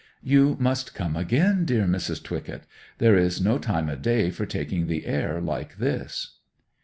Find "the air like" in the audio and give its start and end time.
4.87-5.77